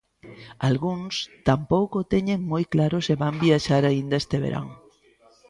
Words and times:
Algúns 0.69 1.15
tampouco 1.47 1.97
teñen 2.13 2.39
moi 2.51 2.63
claro 2.73 2.97
se 3.07 3.15
van 3.21 3.35
viaxar 3.45 3.83
aínda 3.85 4.15
este 4.21 4.37
verán. 4.45 4.67